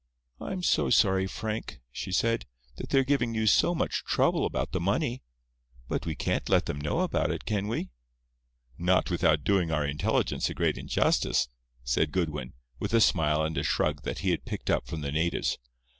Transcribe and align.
"I 0.39 0.51
am 0.51 0.63
so 0.63 0.89
sorry, 0.89 1.27
Frank," 1.27 1.79
she 1.91 2.11
said, 2.11 2.47
"that 2.77 2.89
they 2.89 2.97
are 2.97 3.03
giving 3.03 3.35
you 3.35 3.45
so 3.45 3.75
much 3.75 4.03
trouble 4.03 4.47
about 4.47 4.71
the 4.71 4.79
money. 4.79 5.21
But 5.87 6.07
we 6.07 6.15
can't 6.15 6.49
let 6.49 6.65
them 6.65 6.81
know 6.81 7.01
about 7.01 7.29
it, 7.29 7.45
can 7.45 7.67
we?" 7.67 7.91
"Not 8.79 9.11
without 9.11 9.43
doing 9.43 9.69
our 9.69 9.85
intelligence 9.85 10.49
a 10.49 10.55
great 10.55 10.79
injustice," 10.79 11.49
said 11.83 12.11
Goodwin, 12.11 12.53
with 12.79 12.95
a 12.95 12.99
smile 12.99 13.43
and 13.43 13.55
a 13.59 13.63
shrug 13.63 14.01
that 14.01 14.19
he 14.25 14.31
had 14.31 14.43
picked 14.43 14.71
up 14.71 14.87
from 14.87 15.01
the 15.01 15.11
natives. 15.11 15.59